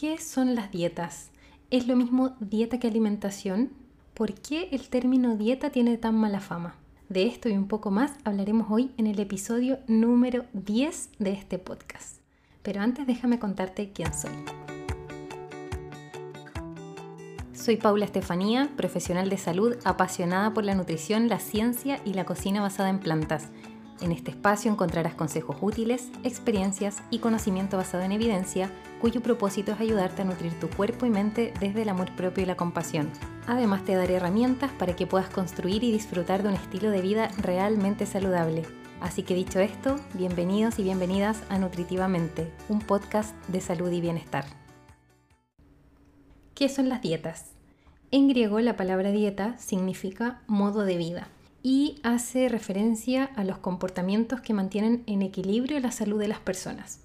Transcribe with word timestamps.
¿Qué 0.00 0.16
son 0.16 0.54
las 0.54 0.70
dietas? 0.70 1.30
¿Es 1.70 1.86
lo 1.86 1.94
mismo 1.94 2.34
dieta 2.40 2.80
que 2.80 2.88
alimentación? 2.88 3.70
¿Por 4.14 4.32
qué 4.32 4.70
el 4.72 4.88
término 4.88 5.36
dieta 5.36 5.68
tiene 5.68 5.98
tan 5.98 6.14
mala 6.14 6.40
fama? 6.40 6.74
De 7.10 7.26
esto 7.26 7.50
y 7.50 7.52
un 7.52 7.68
poco 7.68 7.90
más 7.90 8.12
hablaremos 8.24 8.68
hoy 8.70 8.92
en 8.96 9.06
el 9.06 9.20
episodio 9.20 9.78
número 9.88 10.46
10 10.54 11.10
de 11.18 11.32
este 11.32 11.58
podcast. 11.58 12.16
Pero 12.62 12.80
antes 12.80 13.06
déjame 13.06 13.38
contarte 13.38 13.92
quién 13.92 14.14
soy. 14.14 14.32
Soy 17.52 17.76
Paula 17.76 18.06
Estefanía, 18.06 18.70
profesional 18.78 19.28
de 19.28 19.36
salud 19.36 19.76
apasionada 19.84 20.54
por 20.54 20.64
la 20.64 20.74
nutrición, 20.74 21.28
la 21.28 21.40
ciencia 21.40 22.00
y 22.06 22.14
la 22.14 22.24
cocina 22.24 22.62
basada 22.62 22.88
en 22.88 23.00
plantas. 23.00 23.48
En 24.00 24.12
este 24.12 24.30
espacio 24.30 24.72
encontrarás 24.72 25.14
consejos 25.14 25.56
útiles, 25.60 26.08
experiencias 26.24 27.02
y 27.10 27.18
conocimiento 27.18 27.76
basado 27.76 28.02
en 28.02 28.12
evidencia, 28.12 28.70
cuyo 28.98 29.20
propósito 29.20 29.72
es 29.72 29.80
ayudarte 29.80 30.22
a 30.22 30.24
nutrir 30.24 30.58
tu 30.58 30.70
cuerpo 30.70 31.04
y 31.04 31.10
mente 31.10 31.52
desde 31.60 31.82
el 31.82 31.90
amor 31.90 32.10
propio 32.16 32.44
y 32.44 32.46
la 32.46 32.56
compasión. 32.56 33.10
Además 33.46 33.84
te 33.84 33.94
daré 33.94 34.14
herramientas 34.14 34.70
para 34.72 34.96
que 34.96 35.06
puedas 35.06 35.28
construir 35.28 35.84
y 35.84 35.92
disfrutar 35.92 36.42
de 36.42 36.48
un 36.48 36.54
estilo 36.54 36.90
de 36.90 37.02
vida 37.02 37.30
realmente 37.42 38.06
saludable. 38.06 38.62
Así 39.02 39.22
que 39.22 39.34
dicho 39.34 39.60
esto, 39.60 39.96
bienvenidos 40.14 40.78
y 40.78 40.82
bienvenidas 40.82 41.42
a 41.50 41.58
Nutritivamente, 41.58 42.50
un 42.70 42.80
podcast 42.80 43.34
de 43.48 43.60
salud 43.60 43.90
y 43.92 44.00
bienestar. 44.00 44.46
¿Qué 46.54 46.70
son 46.70 46.88
las 46.88 47.02
dietas? 47.02 47.52
En 48.10 48.28
griego 48.28 48.60
la 48.60 48.76
palabra 48.76 49.10
dieta 49.10 49.58
significa 49.58 50.40
modo 50.46 50.84
de 50.84 50.96
vida 50.96 51.28
y 51.62 51.98
hace 52.02 52.48
referencia 52.48 53.24
a 53.36 53.44
los 53.44 53.58
comportamientos 53.58 54.40
que 54.40 54.54
mantienen 54.54 55.02
en 55.06 55.22
equilibrio 55.22 55.78
la 55.80 55.90
salud 55.90 56.18
de 56.18 56.28
las 56.28 56.40
personas. 56.40 57.00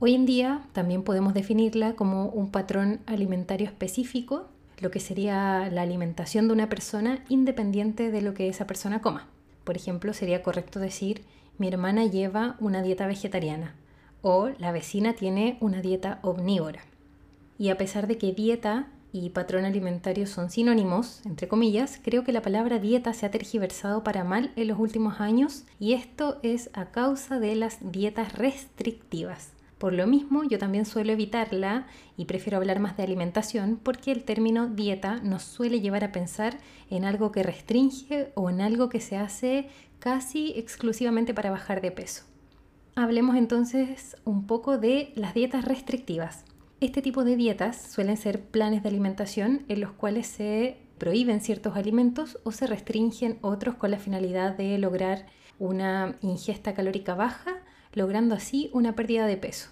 Hoy 0.00 0.14
en 0.14 0.26
día 0.26 0.62
también 0.72 1.02
podemos 1.02 1.34
definirla 1.34 1.94
como 1.94 2.26
un 2.26 2.50
patrón 2.50 3.00
alimentario 3.06 3.66
específico, 3.66 4.46
lo 4.78 4.92
que 4.92 5.00
sería 5.00 5.68
la 5.72 5.82
alimentación 5.82 6.46
de 6.46 6.54
una 6.54 6.68
persona 6.68 7.24
independiente 7.28 8.12
de 8.12 8.22
lo 8.22 8.32
que 8.32 8.48
esa 8.48 8.66
persona 8.66 9.02
coma. 9.02 9.26
Por 9.64 9.76
ejemplo, 9.76 10.14
sería 10.14 10.42
correcto 10.44 10.78
decir, 10.78 11.24
mi 11.58 11.66
hermana 11.66 12.04
lleva 12.04 12.56
una 12.60 12.80
dieta 12.82 13.08
vegetariana 13.08 13.74
o 14.22 14.50
la 14.58 14.70
vecina 14.70 15.14
tiene 15.14 15.58
una 15.60 15.82
dieta 15.82 16.20
omnívora. 16.22 16.82
Y 17.58 17.70
a 17.70 17.76
pesar 17.76 18.06
de 18.06 18.18
que 18.18 18.32
dieta 18.32 18.86
y 19.12 19.30
patrón 19.30 19.64
alimentario 19.64 20.26
son 20.26 20.50
sinónimos, 20.50 21.22
entre 21.24 21.48
comillas, 21.48 22.00
creo 22.02 22.24
que 22.24 22.32
la 22.32 22.42
palabra 22.42 22.78
dieta 22.78 23.12
se 23.14 23.26
ha 23.26 23.30
tergiversado 23.30 24.04
para 24.04 24.24
mal 24.24 24.52
en 24.56 24.68
los 24.68 24.78
últimos 24.78 25.20
años 25.20 25.64
y 25.78 25.94
esto 25.94 26.38
es 26.42 26.70
a 26.74 26.86
causa 26.86 27.40
de 27.40 27.54
las 27.54 27.78
dietas 27.92 28.34
restrictivas. 28.34 29.52
Por 29.78 29.92
lo 29.92 30.08
mismo, 30.08 30.42
yo 30.42 30.58
también 30.58 30.84
suelo 30.84 31.12
evitarla 31.12 31.86
y 32.16 32.24
prefiero 32.24 32.58
hablar 32.58 32.80
más 32.80 32.96
de 32.96 33.04
alimentación 33.04 33.78
porque 33.80 34.10
el 34.10 34.24
término 34.24 34.66
dieta 34.66 35.20
nos 35.22 35.44
suele 35.44 35.80
llevar 35.80 36.02
a 36.02 36.10
pensar 36.10 36.58
en 36.90 37.04
algo 37.04 37.30
que 37.30 37.44
restringe 37.44 38.32
o 38.34 38.50
en 38.50 38.60
algo 38.60 38.88
que 38.88 39.00
se 39.00 39.16
hace 39.16 39.68
casi 40.00 40.52
exclusivamente 40.56 41.32
para 41.32 41.52
bajar 41.52 41.80
de 41.80 41.92
peso. 41.92 42.24
Hablemos 42.96 43.36
entonces 43.36 44.16
un 44.24 44.48
poco 44.48 44.78
de 44.78 45.12
las 45.14 45.32
dietas 45.32 45.64
restrictivas. 45.64 46.44
Este 46.80 47.02
tipo 47.02 47.24
de 47.24 47.34
dietas 47.34 47.90
suelen 47.90 48.16
ser 48.16 48.40
planes 48.40 48.84
de 48.84 48.88
alimentación 48.88 49.64
en 49.66 49.80
los 49.80 49.90
cuales 49.90 50.28
se 50.28 50.76
prohíben 50.98 51.40
ciertos 51.40 51.76
alimentos 51.76 52.38
o 52.44 52.52
se 52.52 52.68
restringen 52.68 53.38
otros 53.40 53.74
con 53.74 53.90
la 53.90 53.98
finalidad 53.98 54.56
de 54.56 54.78
lograr 54.78 55.26
una 55.58 56.14
ingesta 56.20 56.74
calórica 56.74 57.16
baja, 57.16 57.56
logrando 57.94 58.36
así 58.36 58.70
una 58.72 58.94
pérdida 58.94 59.26
de 59.26 59.36
peso, 59.36 59.70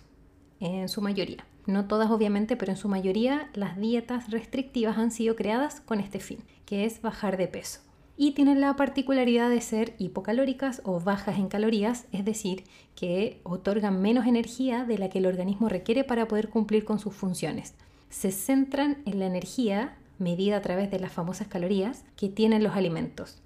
en 0.59 0.89
su 0.89 1.01
mayoría. 1.01 1.47
No 1.67 1.87
todas 1.87 2.11
obviamente, 2.11 2.57
pero 2.57 2.73
en 2.73 2.79
su 2.79 2.89
mayoría 2.89 3.51
las 3.55 3.79
dietas 3.79 4.33
restrictivas 4.33 4.99
han 4.99 5.13
sido 5.13 5.37
creadas 5.37 5.81
con 5.81 6.01
este 6.01 6.19
fin, 6.19 6.43
que 6.65 6.87
es 6.87 7.03
bajar 7.03 7.37
de 7.37 7.47
peso 7.47 7.86
y 8.17 8.33
tienen 8.33 8.61
la 8.61 8.77
particularidad 8.77 9.51
de 9.51 9.61
ser 9.61 9.95
hipocalóricas 9.99 10.81
o 10.85 11.01
bajas 11.01 11.39
en 11.39 11.49
calorías, 11.49 12.07
es 12.13 12.25
decir, 12.25 12.65
que 12.95 13.41
otorgan 13.43 14.01
menos 14.01 14.27
energía 14.27 14.85
de 14.85 14.99
la 14.99 15.11
que 15.11 15.19
el 15.19 15.27
organismo 15.27 15.69
requiere 15.69 16.03
para 16.03 16.27
poder 16.27 16.49
cumplir 16.49 16.85
con 16.85 16.99
sus 16.99 17.15
funciones. 17.15 17.75
Se 18.09 18.33
centran 18.33 18.99
en 19.05 19.19
la 19.19 19.27
energía 19.27 19.97
medida 20.19 20.57
a 20.57 20.63
través 20.63 20.91
de 20.91 20.99
las 20.99 21.13
famosas 21.13 21.49
calorías 21.49 22.05
que 22.17 22.29
tienen 22.31 22.63
los 22.63 22.75
alimentos. 22.75 23.43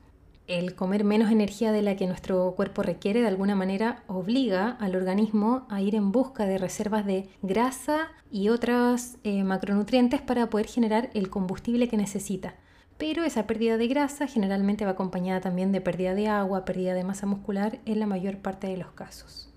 El 0.47 0.75
comer 0.75 1.05
menos 1.05 1.31
energía 1.31 1.71
de 1.73 1.83
la 1.83 1.97
que 1.97 2.07
nuestro 2.07 2.53
cuerpo 2.57 2.83
requiere 2.83 3.21
de 3.21 3.29
alguna 3.29 3.55
manera 3.55 4.03
obliga 4.09 4.71
al 4.81 4.97
organismo 4.97 5.67
a 5.69 5.81
ir 5.81 5.95
en 5.95 6.11
busca 6.11 6.45
de 6.45 6.59
reservas 6.59 7.07
de 7.07 7.29
grasa 7.43 8.09
y 8.33 8.49
otros 8.49 9.17
eh, 9.23 9.45
macronutrientes 9.45 10.21
para 10.21 10.51
poder 10.51 10.67
generar 10.67 11.11
el 11.15 11.31
combustible 11.31 11.89
que 11.89 11.97
necesita 11.97 12.55
pero 13.01 13.25
esa 13.25 13.47
pérdida 13.47 13.79
de 13.79 13.89
grasa 13.89 14.27
generalmente 14.27 14.85
va 14.85 14.91
acompañada 14.91 15.41
también 15.41 15.73
de 15.73 15.81
pérdida 15.81 16.15
de 16.15 16.29
agua, 16.29 16.67
pérdida 16.67 16.93
de 16.93 17.03
masa 17.03 17.25
muscular 17.25 17.81
en 17.87 17.99
la 17.99 18.07
mayor 18.07 18.37
parte 18.37 18.67
de 18.67 18.77
los 18.77 18.91
casos. 18.93 19.49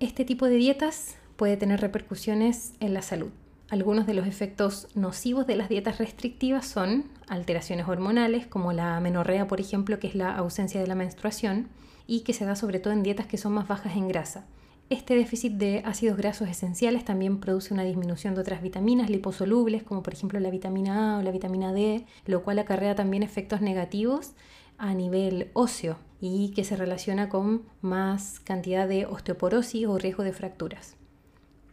Este 0.00 0.24
tipo 0.24 0.46
de 0.46 0.56
dietas 0.56 1.14
puede 1.36 1.56
tener 1.56 1.80
repercusiones 1.80 2.74
en 2.80 2.94
la 2.94 3.02
salud. 3.02 3.30
Algunos 3.70 4.08
de 4.08 4.14
los 4.14 4.26
efectos 4.26 4.88
nocivos 4.96 5.46
de 5.46 5.54
las 5.54 5.68
dietas 5.68 5.98
restrictivas 5.98 6.66
son 6.66 7.04
alteraciones 7.28 7.86
hormonales, 7.86 8.48
como 8.48 8.72
la 8.72 8.96
amenorrea, 8.96 9.46
por 9.46 9.60
ejemplo, 9.60 10.00
que 10.00 10.08
es 10.08 10.16
la 10.16 10.34
ausencia 10.34 10.80
de 10.80 10.88
la 10.88 10.96
menstruación, 10.96 11.68
y 12.08 12.20
que 12.20 12.32
se 12.32 12.44
da 12.44 12.56
sobre 12.56 12.80
todo 12.80 12.92
en 12.92 13.04
dietas 13.04 13.28
que 13.28 13.38
son 13.38 13.52
más 13.52 13.68
bajas 13.68 13.94
en 13.94 14.08
grasa. 14.08 14.46
Este 14.90 15.14
déficit 15.14 15.52
de 15.52 15.82
ácidos 15.84 16.16
grasos 16.16 16.48
esenciales 16.48 17.04
también 17.04 17.40
produce 17.40 17.74
una 17.74 17.84
disminución 17.84 18.34
de 18.34 18.40
otras 18.40 18.62
vitaminas 18.62 19.10
liposolubles, 19.10 19.82
como 19.82 20.02
por 20.02 20.14
ejemplo 20.14 20.40
la 20.40 20.48
vitamina 20.48 21.16
A 21.16 21.18
o 21.18 21.22
la 21.22 21.30
vitamina 21.30 21.74
D, 21.74 22.06
lo 22.24 22.42
cual 22.42 22.58
acarrea 22.58 22.94
también 22.94 23.22
efectos 23.22 23.60
negativos 23.60 24.32
a 24.78 24.94
nivel 24.94 25.50
óseo 25.52 25.98
y 26.22 26.52
que 26.54 26.64
se 26.64 26.74
relaciona 26.74 27.28
con 27.28 27.64
más 27.82 28.40
cantidad 28.40 28.88
de 28.88 29.04
osteoporosis 29.04 29.86
o 29.86 29.98
riesgo 29.98 30.22
de 30.22 30.32
fracturas. 30.32 30.96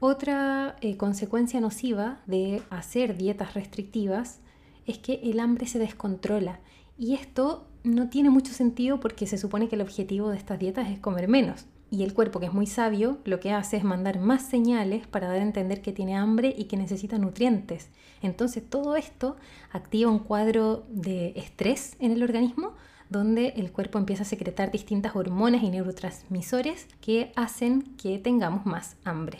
Otra 0.02 0.76
eh, 0.82 0.98
consecuencia 0.98 1.62
nociva 1.62 2.22
de 2.26 2.64
hacer 2.70 3.16
dietas 3.16 3.54
restrictivas 3.54 4.42
es 4.86 4.98
que 4.98 5.22
el 5.24 5.40
hambre 5.40 5.68
se 5.68 5.80
descontrola 5.80 6.60
y 6.98 7.14
esto 7.14 7.70
no 7.86 8.10
tiene 8.10 8.30
mucho 8.30 8.52
sentido 8.52 9.00
porque 9.00 9.26
se 9.26 9.38
supone 9.38 9.70
que 9.70 9.76
el 9.76 9.82
objetivo 9.82 10.32
de 10.32 10.38
estas 10.38 10.60
dietas 10.60 10.90
es 10.90 11.00
comer 11.00 11.30
menos. 11.30 11.66
Y 11.92 12.04
el 12.04 12.14
cuerpo, 12.14 12.40
que 12.40 12.48
es 12.48 12.54
muy 12.54 12.66
sabio, 12.66 13.20
lo 13.26 13.40
que 13.40 13.52
hace 13.52 13.78
es 13.78 13.84
mandar 13.84 14.20
más 14.20 14.42
señales 14.42 15.08
para 15.08 15.28
dar 15.28 15.38
a 15.38 15.44
entender 15.44 15.82
que 15.82 15.94
tiene 15.94 16.16
hambre 16.16 16.54
y 16.58 16.66
que 16.66 16.78
necesita 16.78 17.18
nutrientes. 17.18 17.90
Entonces 18.22 18.68
todo 18.68 18.96
esto 18.96 19.38
activa 19.72 20.10
un 20.10 20.20
cuadro 20.20 20.86
de 20.90 21.34
estrés 21.36 21.96
en 22.00 22.12
el 22.12 22.24
organismo 22.24 22.74
donde 23.10 23.50
el 23.58 23.72
cuerpo 23.72 24.00
empieza 24.00 24.24
a 24.24 24.26
secretar 24.26 24.72
distintas 24.72 25.16
hormonas 25.16 25.64
y 25.64 25.70
neurotransmisores 25.70 26.88
que 27.02 27.32
hacen 27.36 27.84
que 27.98 28.18
tengamos 28.18 28.66
más 28.66 28.96
hambre. 29.04 29.40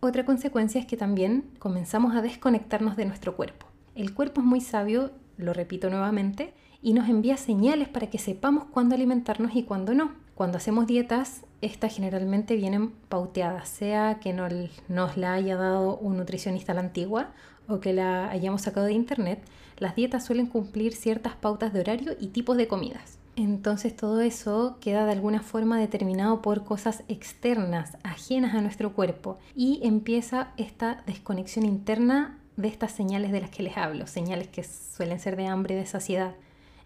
Otra 0.00 0.24
consecuencia 0.24 0.80
es 0.80 0.86
que 0.86 0.96
también 0.96 1.50
comenzamos 1.58 2.14
a 2.14 2.22
desconectarnos 2.22 2.96
de 2.96 3.04
nuestro 3.04 3.36
cuerpo. 3.36 3.66
El 3.94 4.14
cuerpo 4.14 4.40
es 4.40 4.46
muy 4.46 4.60
sabio, 4.60 5.10
lo 5.36 5.52
repito 5.52 5.90
nuevamente, 5.90 6.54
y 6.82 6.94
nos 6.94 7.08
envía 7.08 7.36
señales 7.36 7.88
para 7.88 8.08
que 8.08 8.18
sepamos 8.18 8.64
cuándo 8.70 8.94
alimentarnos 8.94 9.54
y 9.54 9.64
cuándo 9.64 9.92
no. 9.92 10.12
Cuando 10.34 10.56
hacemos 10.56 10.86
dietas, 10.86 11.42
estas 11.62 11.94
generalmente 11.94 12.56
vienen 12.56 12.90
pauteadas, 13.08 13.68
sea 13.68 14.18
que 14.20 14.32
nos 14.32 15.16
la 15.16 15.34
haya 15.34 15.56
dado 15.56 15.96
un 15.98 16.16
nutricionista 16.16 16.72
a 16.72 16.74
la 16.74 16.80
antigua 16.80 17.30
o 17.68 17.80
que 17.80 17.92
la 17.92 18.30
hayamos 18.30 18.62
sacado 18.62 18.86
de 18.86 18.92
internet, 18.92 19.40
las 19.78 19.94
dietas 19.94 20.24
suelen 20.24 20.46
cumplir 20.46 20.94
ciertas 20.94 21.36
pautas 21.36 21.72
de 21.72 21.80
horario 21.80 22.16
y 22.18 22.28
tipos 22.28 22.56
de 22.56 22.68
comidas. 22.68 23.18
Entonces 23.36 23.96
todo 23.96 24.20
eso 24.20 24.76
queda 24.80 25.06
de 25.06 25.12
alguna 25.12 25.40
forma 25.40 25.78
determinado 25.78 26.42
por 26.42 26.64
cosas 26.64 27.04
externas, 27.08 27.96
ajenas 28.02 28.54
a 28.54 28.60
nuestro 28.60 28.92
cuerpo, 28.92 29.38
y 29.54 29.80
empieza 29.82 30.48
esta 30.56 31.02
desconexión 31.06 31.64
interna 31.64 32.38
de 32.56 32.68
estas 32.68 32.92
señales 32.92 33.32
de 33.32 33.40
las 33.40 33.50
que 33.50 33.62
les 33.62 33.76
hablo, 33.76 34.06
señales 34.06 34.48
que 34.48 34.64
suelen 34.64 35.20
ser 35.20 35.36
de 35.36 35.46
hambre 35.46 35.74
y 35.74 35.78
de 35.78 35.86
saciedad. 35.86 36.34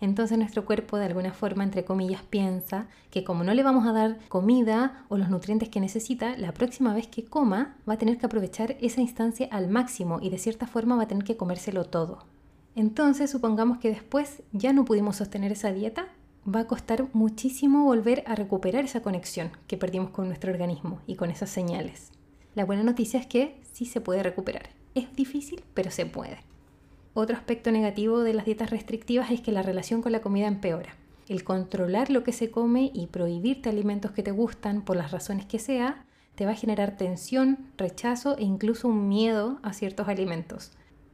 Entonces 0.05 0.37
nuestro 0.37 0.67
cuerpo 0.67 0.99
de 0.99 1.07
alguna 1.07 1.33
forma, 1.33 1.65
entre 1.65 1.87
comillas, 1.87 2.23
piensa 2.23 2.89
que 3.11 3.25
como 3.25 3.43
no 3.43 3.55
le 3.55 3.63
vamos 3.63 3.87
a 3.87 3.93
dar 3.95 4.19
comida 4.29 5.07
o 5.09 5.17
los 5.17 5.31
nutrientes 5.31 5.71
que 5.71 5.81
necesita, 5.81 6.37
la 6.37 6.53
próxima 6.53 6.93
vez 6.93 7.07
que 7.07 7.25
coma 7.25 7.79
va 7.89 7.95
a 7.95 7.99
tener 7.99 8.19
que 8.19 8.27
aprovechar 8.27 8.77
esa 8.83 9.01
instancia 9.01 9.49
al 9.51 9.69
máximo 9.69 10.19
y 10.21 10.29
de 10.29 10.37
cierta 10.37 10.67
forma 10.67 10.95
va 10.97 11.05
a 11.05 11.09
tener 11.09 11.25
que 11.25 11.39
comérselo 11.39 11.87
todo. 11.87 12.27
Entonces 12.77 13.31
supongamos 13.31 13.79
que 13.79 13.89
después 13.89 14.43
ya 14.53 14.75
no 14.75 14.85
pudimos 14.85 15.17
sostener 15.17 15.53
esa 15.53 15.73
dieta, 15.73 16.09
va 16.47 16.61
a 16.61 16.67
costar 16.67 17.09
muchísimo 17.15 17.85
volver 17.85 18.25
a 18.27 18.35
recuperar 18.35 18.85
esa 18.85 19.01
conexión 19.01 19.53
que 19.67 19.79
perdimos 19.79 20.11
con 20.11 20.27
nuestro 20.27 20.53
organismo 20.53 21.01
y 21.07 21.15
con 21.15 21.31
esas 21.31 21.49
señales. 21.49 22.11
La 22.55 22.67
buena 22.67 22.83
noticia 22.83 23.19
es 23.19 23.27
que 23.27 23.59
sí 23.73 23.87
se 23.87 24.03
puede 24.03 24.23
recuperar. 24.23 24.69
Es 24.95 25.17
difícil, 25.17 25.65
pero 25.73 25.91
se 25.91 26.05
puede. 26.05 26.41
Otro 27.17 27.37
aspecto 27.37 27.71
negativo 27.71 28.21
de 28.21 28.35
las 28.35 28.45
dietas 28.45 28.71
restrictivas 28.71 29.31
es 29.31 29.41
que 29.41 29.53
la 29.53 29.63
relación 29.63 30.03
con 30.03 30.11
la 30.11 30.21
comida 30.21 30.49
empeora. 30.49 30.97
El 31.29 31.45
controlar 31.45 32.11
lo 32.11 32.25
que 32.25 32.33
se 32.33 32.51
come 32.51 32.91
y 32.93 33.07
prohibirte 33.07 33.69
alimentos 33.69 34.11
que 34.11 34.25
te 34.25 34.33
gustan 34.33 34.83
por 34.83 34.97
las 34.97 35.13
razones 35.13 35.47
que 35.47 35.61
sea, 35.61 36.05
te 36.35 36.45
va 36.45 36.51
a 36.51 36.57
generar 36.57 36.97
tensión, 36.97 37.71
rechazo 37.79 38.37
e 38.37 38.43
incluso 38.43 38.89
un 38.89 39.09
miedo 39.09 39.61
a 39.63 39.73
ciertos 39.73 40.09
alimentos. 40.09 40.73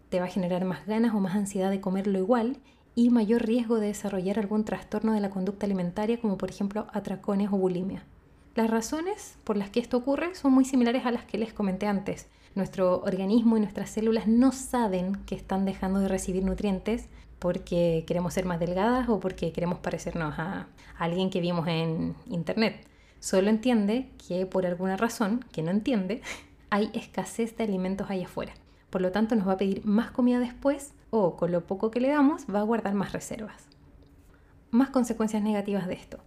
Te 0.09 0.21
va 0.21 0.25
a 0.25 0.31
generar 0.31 0.65
más 0.65 0.87
ganas 0.87 1.15
o 1.15 1.21
más 1.21 1.37
ansiedad 1.37 1.69
de 1.69 1.83
comerlo 1.83 2.19
igual 2.19 2.57
y 2.95 3.11
mayor 3.11 3.43
riesgo 3.43 3.79
de 3.79 3.89
desarrollar 3.89 4.39
algún 4.39 4.65
trastorno 4.65 5.13
de 5.13 5.21
la 5.21 5.29
conducta 5.29 5.67
alimentaria 5.67 6.19
como 6.19 6.39
por 6.39 6.49
ejemplo 6.49 6.87
atracones 6.95 7.51
o 7.53 7.59
bulimia. 7.59 8.05
Las 8.55 8.71
razones 8.71 9.37
por 9.45 9.59
las 9.59 9.69
que 9.69 9.81
esto 9.81 9.99
ocurre 9.99 10.35
son 10.35 10.53
muy 10.53 10.65
similares 10.65 11.05
a 11.05 11.13
las 11.13 11.25
que 11.27 11.37
les 11.37 11.53
comenté 11.53 11.87
antes. 11.87 12.27
Nuestro 12.55 13.01
organismo 13.03 13.57
y 13.57 13.61
nuestras 13.61 13.91
células 13.91 14.27
no 14.27 14.51
saben 14.53 15.17
que 15.27 15.35
están 15.35 15.65
dejando 15.65 16.01
de 16.01 16.09
recibir 16.09 16.45
nutrientes 16.45 17.09
porque 17.39 18.05
queremos 18.07 18.35
ser 18.35 18.45
más 18.45 18.59
delgadas 18.59 19.09
o 19.09 19.21
porque 19.21 19.53
queremos 19.53 19.79
parecernos 19.79 20.39
a 20.39 20.67
alguien 20.99 21.31
que 21.31 21.41
vimos 21.41 21.67
en 21.69 22.15
internet. 22.27 22.87
Solo 23.21 23.51
entiende 23.51 24.11
que 24.27 24.47
por 24.47 24.67
alguna 24.67 24.97
razón 24.97 25.45
que 25.53 25.63
no 25.63 25.71
entiende 25.71 26.23
hay 26.71 26.91
escasez 26.95 27.57
de 27.57 27.65
alimentos 27.65 28.11
ahí 28.11 28.25
afuera. 28.25 28.53
Por 28.91 29.03
lo 29.03 29.13
tanto 29.13 29.37
nos 29.37 29.47
va 29.47 29.53
a 29.53 29.59
pedir 29.59 29.85
más 29.85 30.11
comida 30.11 30.41
después 30.41 30.93
o 31.11 31.37
con 31.37 31.53
lo 31.53 31.67
poco 31.67 31.91
que 31.91 32.01
le 32.01 32.09
damos 32.09 32.47
va 32.53 32.61
a 32.61 32.65
guardar 32.65 32.95
más 32.95 33.13
reservas. 33.13 33.69
Más 34.71 34.91
consecuencias 34.91 35.43
negativas 35.43 35.87
de 35.87 35.95
esto. 35.95 36.19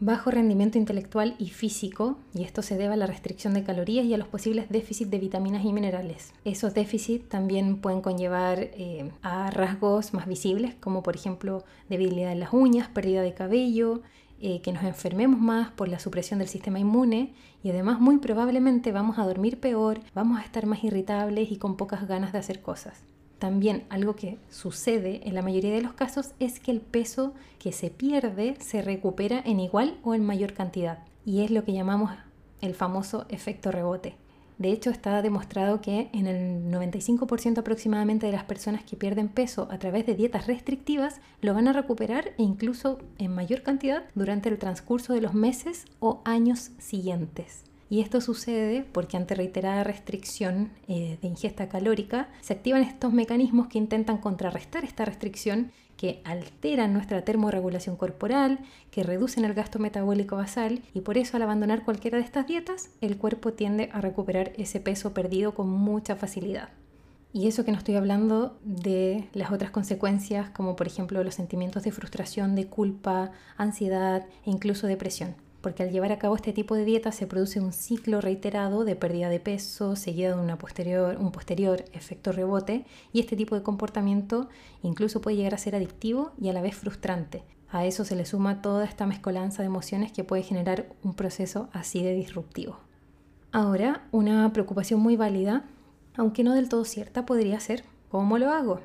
Bajo 0.00 0.30
rendimiento 0.30 0.78
intelectual 0.78 1.34
y 1.40 1.48
físico, 1.48 2.18
y 2.32 2.44
esto 2.44 2.62
se 2.62 2.76
debe 2.76 2.94
a 2.94 2.96
la 2.96 3.08
restricción 3.08 3.52
de 3.52 3.64
calorías 3.64 4.06
y 4.06 4.14
a 4.14 4.16
los 4.16 4.28
posibles 4.28 4.68
déficits 4.68 5.10
de 5.10 5.18
vitaminas 5.18 5.64
y 5.64 5.72
minerales. 5.72 6.32
Esos 6.44 6.72
déficits 6.72 7.28
también 7.28 7.80
pueden 7.80 8.00
conllevar 8.00 8.60
eh, 8.60 9.10
a 9.22 9.50
rasgos 9.50 10.14
más 10.14 10.28
visibles, 10.28 10.76
como 10.76 11.02
por 11.02 11.16
ejemplo 11.16 11.64
debilidad 11.88 12.30
en 12.30 12.38
las 12.38 12.52
uñas, 12.52 12.88
pérdida 12.88 13.22
de 13.22 13.34
cabello, 13.34 14.02
eh, 14.40 14.60
que 14.60 14.72
nos 14.72 14.84
enfermemos 14.84 15.40
más 15.40 15.72
por 15.72 15.88
la 15.88 15.98
supresión 15.98 16.38
del 16.38 16.46
sistema 16.46 16.78
inmune 16.78 17.34
y 17.64 17.70
además 17.70 17.98
muy 17.98 18.18
probablemente 18.18 18.92
vamos 18.92 19.18
a 19.18 19.26
dormir 19.26 19.58
peor, 19.58 19.98
vamos 20.14 20.38
a 20.38 20.44
estar 20.44 20.64
más 20.66 20.84
irritables 20.84 21.50
y 21.50 21.56
con 21.56 21.76
pocas 21.76 22.06
ganas 22.06 22.32
de 22.32 22.38
hacer 22.38 22.62
cosas. 22.62 23.02
También 23.38 23.84
algo 23.88 24.16
que 24.16 24.38
sucede 24.50 25.20
en 25.28 25.34
la 25.34 25.42
mayoría 25.42 25.72
de 25.72 25.82
los 25.82 25.92
casos 25.92 26.32
es 26.40 26.58
que 26.58 26.72
el 26.72 26.80
peso 26.80 27.34
que 27.58 27.72
se 27.72 27.90
pierde 27.90 28.56
se 28.60 28.82
recupera 28.82 29.40
en 29.44 29.60
igual 29.60 29.98
o 30.02 30.14
en 30.14 30.24
mayor 30.24 30.54
cantidad 30.54 31.04
y 31.24 31.42
es 31.42 31.50
lo 31.50 31.64
que 31.64 31.72
llamamos 31.72 32.10
el 32.60 32.74
famoso 32.74 33.26
efecto 33.28 33.70
rebote. 33.70 34.16
De 34.58 34.72
hecho, 34.72 34.90
está 34.90 35.22
demostrado 35.22 35.80
que 35.80 36.10
en 36.12 36.26
el 36.26 36.72
95% 36.72 37.58
aproximadamente 37.58 38.26
de 38.26 38.32
las 38.32 38.42
personas 38.42 38.82
que 38.82 38.96
pierden 38.96 39.28
peso 39.28 39.68
a 39.70 39.78
través 39.78 40.04
de 40.04 40.16
dietas 40.16 40.48
restrictivas 40.48 41.20
lo 41.40 41.54
van 41.54 41.68
a 41.68 41.72
recuperar 41.72 42.32
e 42.38 42.42
incluso 42.42 42.98
en 43.18 43.32
mayor 43.32 43.62
cantidad 43.62 44.02
durante 44.16 44.48
el 44.48 44.58
transcurso 44.58 45.12
de 45.12 45.20
los 45.20 45.34
meses 45.34 45.84
o 46.00 46.22
años 46.24 46.72
siguientes. 46.78 47.67
Y 47.90 48.00
esto 48.00 48.20
sucede 48.20 48.84
porque 48.92 49.16
ante 49.16 49.34
reiterada 49.34 49.82
restricción 49.82 50.70
eh, 50.88 51.18
de 51.22 51.28
ingesta 51.28 51.68
calórica 51.68 52.28
se 52.42 52.52
activan 52.52 52.82
estos 52.82 53.12
mecanismos 53.12 53.68
que 53.68 53.78
intentan 53.78 54.18
contrarrestar 54.18 54.84
esta 54.84 55.04
restricción 55.04 55.72
que 55.96 56.20
alteran 56.24 56.92
nuestra 56.92 57.22
termorregulación 57.22 57.96
corporal, 57.96 58.60
que 58.90 59.02
reducen 59.02 59.44
el 59.44 59.54
gasto 59.54 59.78
metabólico 59.78 60.36
basal 60.36 60.82
y 60.94 61.00
por 61.00 61.18
eso 61.18 61.36
al 61.36 61.42
abandonar 61.42 61.84
cualquiera 61.84 62.18
de 62.18 62.24
estas 62.24 62.46
dietas 62.46 62.90
el 63.00 63.16
cuerpo 63.16 63.52
tiende 63.52 63.90
a 63.92 64.00
recuperar 64.00 64.52
ese 64.56 64.80
peso 64.80 65.12
perdido 65.12 65.54
con 65.54 65.68
mucha 65.68 66.14
facilidad. 66.14 66.68
Y 67.32 67.48
eso 67.48 67.64
que 67.64 67.72
no 67.72 67.78
estoy 67.78 67.96
hablando 67.96 68.58
de 68.64 69.28
las 69.32 69.50
otras 69.50 69.70
consecuencias 69.70 70.50
como 70.50 70.76
por 70.76 70.86
ejemplo 70.86 71.24
los 71.24 71.34
sentimientos 71.34 71.82
de 71.82 71.92
frustración, 71.92 72.54
de 72.54 72.66
culpa, 72.66 73.32
ansiedad 73.56 74.26
e 74.44 74.50
incluso 74.50 74.86
depresión 74.86 75.47
porque 75.68 75.82
al 75.82 75.90
llevar 75.90 76.12
a 76.12 76.18
cabo 76.18 76.34
este 76.34 76.54
tipo 76.54 76.76
de 76.76 76.86
dieta 76.86 77.12
se 77.12 77.26
produce 77.26 77.60
un 77.60 77.74
ciclo 77.74 78.22
reiterado 78.22 78.86
de 78.86 78.96
pérdida 78.96 79.28
de 79.28 79.38
peso 79.38 79.96
seguido 79.96 80.34
de 80.34 80.42
una 80.42 80.56
posterior, 80.56 81.18
un 81.20 81.30
posterior 81.30 81.84
efecto 81.92 82.32
rebote 82.32 82.86
y 83.12 83.20
este 83.20 83.36
tipo 83.36 83.54
de 83.54 83.62
comportamiento 83.62 84.48
incluso 84.82 85.20
puede 85.20 85.36
llegar 85.36 85.52
a 85.52 85.58
ser 85.58 85.74
adictivo 85.74 86.32
y 86.40 86.48
a 86.48 86.54
la 86.54 86.62
vez 86.62 86.74
frustrante. 86.74 87.42
A 87.68 87.84
eso 87.84 88.06
se 88.06 88.16
le 88.16 88.24
suma 88.24 88.62
toda 88.62 88.86
esta 88.86 89.04
mezcolanza 89.04 89.60
de 89.60 89.66
emociones 89.66 90.10
que 90.10 90.24
puede 90.24 90.42
generar 90.42 90.86
un 91.02 91.12
proceso 91.12 91.68
así 91.74 92.02
de 92.02 92.14
disruptivo. 92.14 92.78
Ahora, 93.52 94.08
una 94.10 94.50
preocupación 94.54 95.00
muy 95.00 95.16
válida, 95.16 95.66
aunque 96.16 96.44
no 96.44 96.54
del 96.54 96.70
todo 96.70 96.86
cierta, 96.86 97.26
podría 97.26 97.60
ser, 97.60 97.84
¿cómo 98.08 98.38
lo 98.38 98.52
hago? 98.52 98.80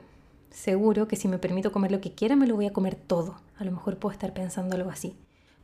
Seguro 0.49 1.07
que 1.07 1.15
si 1.15 1.29
me 1.29 1.37
permito 1.37 1.71
comer 1.71 1.93
lo 1.93 2.01
que 2.01 2.13
quiera, 2.13 2.35
me 2.35 2.45
lo 2.45 2.55
voy 2.55 2.65
a 2.65 2.73
comer 2.73 2.95
todo. 2.95 3.37
A 3.57 3.63
lo 3.63 3.71
mejor 3.71 3.99
puedo 3.99 4.11
estar 4.11 4.33
pensando 4.33 4.75
algo 4.75 4.89
así. 4.89 5.15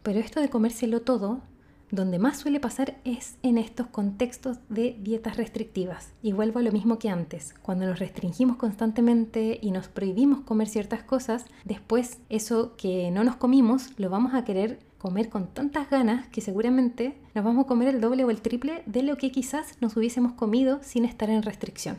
Pero 0.03 0.19
esto 0.19 0.39
de 0.39 0.49
comérselo 0.49 1.01
todo, 1.01 1.41
donde 1.91 2.19
más 2.19 2.37
suele 2.37 2.59
pasar 2.59 2.97
es 3.03 3.37
en 3.41 3.57
estos 3.57 3.87
contextos 3.87 4.59
de 4.69 4.95
dietas 5.01 5.37
restrictivas. 5.37 6.13
Y 6.21 6.33
vuelvo 6.33 6.59
a 6.59 6.61
lo 6.61 6.71
mismo 6.71 6.99
que 6.99 7.09
antes, 7.09 7.53
cuando 7.61 7.85
nos 7.85 7.99
restringimos 7.99 8.57
constantemente 8.57 9.59
y 9.61 9.71
nos 9.71 9.87
prohibimos 9.87 10.41
comer 10.41 10.67
ciertas 10.67 11.03
cosas, 11.03 11.45
después 11.65 12.19
eso 12.29 12.75
que 12.77 13.11
no 13.11 13.23
nos 13.23 13.35
comimos 13.35 13.89
lo 13.97 14.09
vamos 14.09 14.33
a 14.33 14.43
querer 14.43 14.79
comer 14.99 15.29
con 15.29 15.47
tantas 15.47 15.89
ganas 15.89 16.27
que 16.27 16.41
seguramente 16.41 17.17
nos 17.33 17.43
vamos 17.43 17.65
a 17.65 17.67
comer 17.67 17.87
el 17.87 18.01
doble 18.01 18.25
o 18.25 18.29
el 18.29 18.41
triple 18.41 18.83
de 18.85 19.01
lo 19.01 19.17
que 19.17 19.31
quizás 19.31 19.77
nos 19.81 19.95
hubiésemos 19.97 20.33
comido 20.33 20.79
sin 20.83 21.05
estar 21.05 21.29
en 21.29 21.41
restricción. 21.41 21.97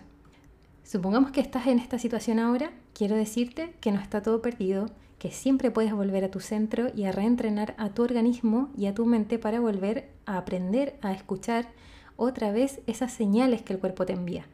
Supongamos 0.85 1.31
que 1.31 1.41
estás 1.41 1.67
en 1.67 1.79
esta 1.79 1.99
situación 1.99 2.39
ahora, 2.39 2.73
quiero 2.95 3.17
decirte 3.17 3.75
que 3.81 3.93
no 3.93 4.01
está 4.01 4.23
todo 4.23 4.43
perdido 4.43 4.91
que 5.21 5.31
siempre 5.31 5.71
puedes 5.71 5.93
volver 5.93 6.25
a 6.25 6.31
tu 6.31 6.41
centro 6.41 6.87
y 6.97 7.05
a 7.05 7.13
reentrenar 7.13 7.75
a 7.77 7.91
tu 7.91 8.03
organismo 8.03 8.71
y 8.75 8.87
a 8.87 8.95
tu 8.95 9.05
mente 9.05 9.39
para 9.39 9.61
volver 9.61 10.09
a 10.25 10.39
aprender 10.39 10.99
a 11.03 11.13
escuchar 11.13 11.69
otra 12.17 12.53
vez 12.53 12.81
esas 12.87 13.13
señales 13.13 13.61
que 13.61 13.75
el 13.75 13.79
cuerpo 13.79 14.07
te 14.07 14.15
envía. 14.15 14.47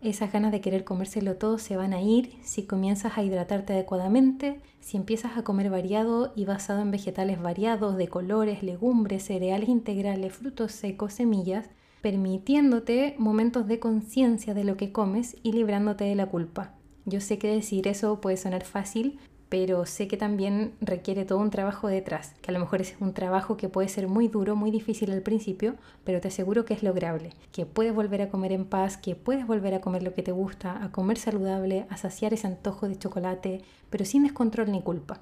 Esas 0.00 0.32
ganas 0.32 0.52
de 0.52 0.62
querer 0.62 0.84
comérselo 0.84 1.36
todo 1.36 1.58
se 1.58 1.76
van 1.76 1.92
a 1.92 2.00
ir 2.00 2.32
si 2.42 2.62
comienzas 2.62 3.18
a 3.18 3.22
hidratarte 3.22 3.74
adecuadamente, 3.74 4.62
si 4.80 4.96
empiezas 4.96 5.36
a 5.36 5.44
comer 5.44 5.68
variado 5.68 6.32
y 6.34 6.46
basado 6.46 6.80
en 6.80 6.90
vegetales 6.90 7.40
variados 7.40 7.98
de 7.98 8.08
colores, 8.08 8.62
legumbres, 8.62 9.22
cereales 9.22 9.68
integrales, 9.68 10.32
frutos 10.32 10.72
secos, 10.72 11.12
semillas, 11.12 11.68
permitiéndote 12.00 13.16
momentos 13.18 13.68
de 13.68 13.80
conciencia 13.80 14.54
de 14.54 14.64
lo 14.64 14.78
que 14.78 14.92
comes 14.92 15.36
y 15.42 15.52
librándote 15.52 16.04
de 16.04 16.14
la 16.14 16.26
culpa. 16.26 16.72
Yo 17.04 17.20
sé 17.20 17.38
que 17.38 17.48
decir 17.48 17.86
eso 17.86 18.18
puede 18.22 18.38
sonar 18.38 18.64
fácil, 18.64 19.18
pero 19.48 19.86
sé 19.86 20.08
que 20.08 20.16
también 20.16 20.72
requiere 20.80 21.24
todo 21.24 21.38
un 21.38 21.50
trabajo 21.50 21.88
detrás, 21.88 22.34
que 22.42 22.50
a 22.50 22.54
lo 22.54 22.58
mejor 22.58 22.80
es 22.80 22.96
un 23.00 23.12
trabajo 23.12 23.56
que 23.56 23.68
puede 23.68 23.88
ser 23.88 24.08
muy 24.08 24.28
duro, 24.28 24.56
muy 24.56 24.70
difícil 24.70 25.12
al 25.12 25.22
principio, 25.22 25.76
pero 26.04 26.20
te 26.20 26.28
aseguro 26.28 26.64
que 26.64 26.74
es 26.74 26.82
lograble, 26.82 27.30
que 27.52 27.64
puedes 27.64 27.94
volver 27.94 28.22
a 28.22 28.28
comer 28.28 28.52
en 28.52 28.64
paz, 28.64 28.96
que 28.96 29.14
puedes 29.14 29.46
volver 29.46 29.74
a 29.74 29.80
comer 29.80 30.02
lo 30.02 30.14
que 30.14 30.22
te 30.22 30.32
gusta, 30.32 30.82
a 30.82 30.90
comer 30.90 31.18
saludable, 31.18 31.86
a 31.90 31.96
saciar 31.96 32.34
ese 32.34 32.46
antojo 32.46 32.88
de 32.88 32.98
chocolate, 32.98 33.62
pero 33.88 34.04
sin 34.04 34.24
descontrol 34.24 34.72
ni 34.72 34.82
culpa. 34.82 35.20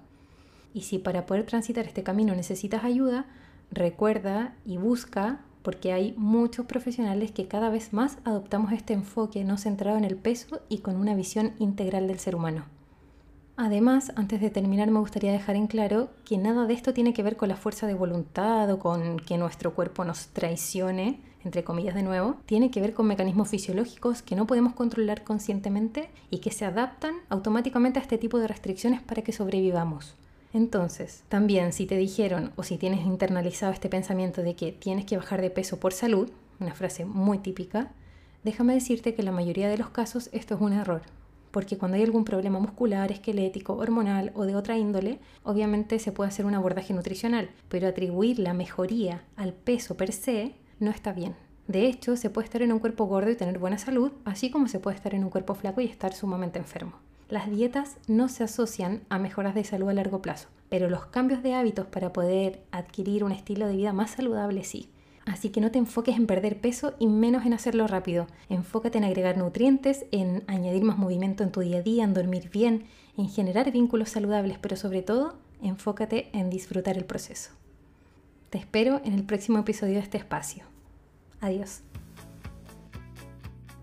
Y 0.72 0.82
si 0.82 0.98
para 0.98 1.26
poder 1.26 1.44
transitar 1.44 1.86
este 1.86 2.02
camino 2.02 2.34
necesitas 2.34 2.82
ayuda, 2.82 3.26
recuerda 3.70 4.54
y 4.64 4.78
busca 4.78 5.40
porque 5.62 5.92
hay 5.92 6.14
muchos 6.18 6.66
profesionales 6.66 7.32
que 7.32 7.48
cada 7.48 7.70
vez 7.70 7.92
más 7.92 8.18
adoptamos 8.24 8.72
este 8.72 8.92
enfoque 8.92 9.44
no 9.44 9.56
centrado 9.56 9.96
en 9.96 10.04
el 10.04 10.16
peso 10.16 10.60
y 10.68 10.78
con 10.78 10.96
una 10.96 11.14
visión 11.14 11.52
integral 11.58 12.06
del 12.06 12.18
ser 12.18 12.36
humano. 12.36 12.73
Además, 13.56 14.10
antes 14.16 14.40
de 14.40 14.50
terminar, 14.50 14.90
me 14.90 14.98
gustaría 14.98 15.30
dejar 15.30 15.54
en 15.54 15.68
claro 15.68 16.10
que 16.24 16.38
nada 16.38 16.66
de 16.66 16.74
esto 16.74 16.92
tiene 16.92 17.14
que 17.14 17.22
ver 17.22 17.36
con 17.36 17.48
la 17.48 17.56
fuerza 17.56 17.86
de 17.86 17.94
voluntad 17.94 18.68
o 18.70 18.80
con 18.80 19.18
que 19.20 19.38
nuestro 19.38 19.74
cuerpo 19.74 20.04
nos 20.04 20.26
traicione, 20.28 21.20
entre 21.44 21.62
comillas 21.62 21.94
de 21.94 22.02
nuevo, 22.02 22.36
tiene 22.46 22.72
que 22.72 22.80
ver 22.80 22.94
con 22.94 23.06
mecanismos 23.06 23.48
fisiológicos 23.48 24.22
que 24.22 24.34
no 24.34 24.48
podemos 24.48 24.72
controlar 24.72 25.22
conscientemente 25.22 26.10
y 26.30 26.38
que 26.38 26.50
se 26.50 26.64
adaptan 26.64 27.14
automáticamente 27.28 28.00
a 28.00 28.02
este 28.02 28.18
tipo 28.18 28.40
de 28.40 28.48
restricciones 28.48 29.00
para 29.02 29.22
que 29.22 29.32
sobrevivamos. 29.32 30.16
Entonces, 30.52 31.22
también 31.28 31.72
si 31.72 31.86
te 31.86 31.96
dijeron 31.96 32.52
o 32.56 32.64
si 32.64 32.76
tienes 32.76 33.06
internalizado 33.06 33.72
este 33.72 33.88
pensamiento 33.88 34.42
de 34.42 34.56
que 34.56 34.72
tienes 34.72 35.04
que 35.04 35.16
bajar 35.16 35.40
de 35.40 35.50
peso 35.50 35.78
por 35.78 35.92
salud, 35.92 36.28
una 36.58 36.74
frase 36.74 37.04
muy 37.04 37.38
típica, 37.38 37.92
déjame 38.42 38.74
decirte 38.74 39.14
que 39.14 39.22
en 39.22 39.26
la 39.26 39.32
mayoría 39.32 39.68
de 39.68 39.78
los 39.78 39.90
casos 39.90 40.28
esto 40.32 40.56
es 40.56 40.60
un 40.60 40.72
error 40.72 41.02
porque 41.54 41.78
cuando 41.78 41.96
hay 41.96 42.02
algún 42.02 42.24
problema 42.24 42.58
muscular, 42.58 43.12
esquelético, 43.12 43.74
hormonal 43.74 44.32
o 44.34 44.44
de 44.44 44.56
otra 44.56 44.76
índole, 44.76 45.20
obviamente 45.44 46.00
se 46.00 46.10
puede 46.10 46.26
hacer 46.26 46.46
un 46.46 46.54
abordaje 46.56 46.92
nutricional, 46.92 47.48
pero 47.68 47.86
atribuir 47.86 48.40
la 48.40 48.54
mejoría 48.54 49.22
al 49.36 49.52
peso 49.52 49.96
per 49.96 50.10
se 50.10 50.56
no 50.80 50.90
está 50.90 51.12
bien. 51.12 51.36
De 51.68 51.86
hecho, 51.86 52.16
se 52.16 52.28
puede 52.28 52.46
estar 52.46 52.60
en 52.62 52.72
un 52.72 52.80
cuerpo 52.80 53.04
gordo 53.04 53.30
y 53.30 53.36
tener 53.36 53.60
buena 53.60 53.78
salud, 53.78 54.10
así 54.24 54.50
como 54.50 54.66
se 54.66 54.80
puede 54.80 54.96
estar 54.96 55.14
en 55.14 55.22
un 55.22 55.30
cuerpo 55.30 55.54
flaco 55.54 55.80
y 55.80 55.84
estar 55.84 56.12
sumamente 56.12 56.58
enfermo. 56.58 56.94
Las 57.28 57.48
dietas 57.48 57.98
no 58.08 58.28
se 58.28 58.42
asocian 58.42 59.02
a 59.08 59.20
mejoras 59.20 59.54
de 59.54 59.62
salud 59.62 59.88
a 59.90 59.94
largo 59.94 60.20
plazo, 60.20 60.48
pero 60.68 60.90
los 60.90 61.06
cambios 61.06 61.44
de 61.44 61.54
hábitos 61.54 61.86
para 61.86 62.12
poder 62.12 62.64
adquirir 62.72 63.22
un 63.22 63.30
estilo 63.30 63.68
de 63.68 63.76
vida 63.76 63.92
más 63.92 64.10
saludable 64.10 64.64
sí. 64.64 64.88
Así 65.26 65.48
que 65.48 65.60
no 65.60 65.70
te 65.70 65.78
enfoques 65.78 66.16
en 66.16 66.26
perder 66.26 66.60
peso 66.60 66.94
y 66.98 67.06
menos 67.06 67.46
en 67.46 67.54
hacerlo 67.54 67.86
rápido. 67.86 68.26
Enfócate 68.48 68.98
en 68.98 69.04
agregar 69.04 69.38
nutrientes, 69.38 70.04
en 70.10 70.44
añadir 70.46 70.84
más 70.84 70.98
movimiento 70.98 71.42
en 71.42 71.50
tu 71.50 71.60
día 71.60 71.78
a 71.78 71.82
día, 71.82 72.04
en 72.04 72.12
dormir 72.12 72.50
bien, 72.50 72.84
en 73.16 73.28
generar 73.28 73.72
vínculos 73.72 74.10
saludables, 74.10 74.58
pero 74.58 74.76
sobre 74.76 75.02
todo, 75.02 75.36
enfócate 75.62 76.28
en 76.32 76.50
disfrutar 76.50 76.98
el 76.98 77.06
proceso. 77.06 77.52
Te 78.50 78.58
espero 78.58 79.00
en 79.04 79.14
el 79.14 79.24
próximo 79.24 79.58
episodio 79.58 79.94
de 79.94 80.00
este 80.00 80.18
espacio. 80.18 80.64
Adiós. 81.40 81.80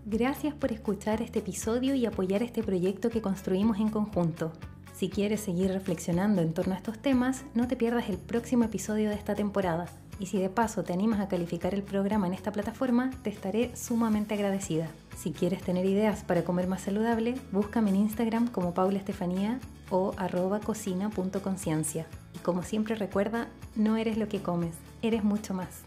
Gracias 0.04 0.54
por 0.54 0.72
escuchar 0.72 1.22
este 1.22 1.40
episodio 1.40 1.94
y 1.94 2.06
apoyar 2.06 2.42
este 2.42 2.62
proyecto 2.62 3.10
que 3.10 3.22
construimos 3.22 3.78
en 3.78 3.88
conjunto. 3.88 4.52
Si 4.94 5.08
quieres 5.08 5.40
seguir 5.40 5.72
reflexionando 5.72 6.42
en 6.42 6.54
torno 6.54 6.74
a 6.74 6.76
estos 6.76 6.98
temas, 6.98 7.44
no 7.54 7.66
te 7.66 7.76
pierdas 7.76 8.08
el 8.08 8.18
próximo 8.18 8.64
episodio 8.64 9.10
de 9.10 9.16
esta 9.16 9.34
temporada. 9.34 9.86
Y 10.22 10.26
si 10.26 10.38
de 10.38 10.48
paso 10.48 10.84
te 10.84 10.92
animas 10.92 11.18
a 11.18 11.26
calificar 11.26 11.74
el 11.74 11.82
programa 11.82 12.28
en 12.28 12.32
esta 12.32 12.52
plataforma, 12.52 13.10
te 13.24 13.30
estaré 13.30 13.74
sumamente 13.74 14.34
agradecida. 14.34 14.86
Si 15.16 15.32
quieres 15.32 15.62
tener 15.62 15.84
ideas 15.84 16.22
para 16.22 16.44
comer 16.44 16.68
más 16.68 16.82
saludable, 16.82 17.34
búscame 17.50 17.90
en 17.90 17.96
Instagram 17.96 18.46
como 18.46 18.72
Paula 18.72 18.98
Estefanía 18.98 19.58
o 19.90 20.14
arroba 20.16 20.60
cocina.conciencia. 20.60 22.06
Y 22.36 22.38
como 22.38 22.62
siempre 22.62 22.94
recuerda, 22.94 23.48
no 23.74 23.96
eres 23.96 24.16
lo 24.16 24.28
que 24.28 24.40
comes, 24.40 24.76
eres 25.02 25.24
mucho 25.24 25.54
más. 25.54 25.80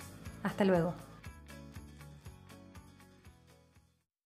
Hasta 0.44 0.66
luego. 0.66 0.94